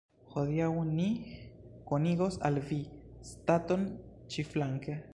Hodiaŭ 0.35 0.69
ni 0.93 1.05
konigos 1.93 2.39
al 2.51 2.59
vi 2.71 2.81
staton 3.33 3.89
ĉiflanke. 4.37 5.03